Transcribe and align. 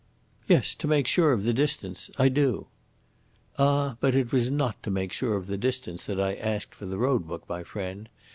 "Yes; 0.47 0.73
to 0.73 0.87
make 0.87 1.05
sure 1.05 1.31
of 1.31 1.43
the 1.43 1.53
distance. 1.53 2.09
I 2.17 2.27
do." 2.27 2.65
"Ah, 3.59 3.97
but 3.99 4.15
it 4.15 4.31
was 4.31 4.49
not 4.49 4.81
to 4.81 4.89
make 4.89 5.13
sure 5.13 5.35
of 5.37 5.45
the 5.45 5.57
distance 5.57 6.07
that 6.07 6.19
I 6.19 6.33
asked 6.33 6.73
for 6.73 6.87
the 6.87 6.97
road 6.97 7.27
book, 7.27 7.47
my 7.47 7.61
friend. 7.61 8.09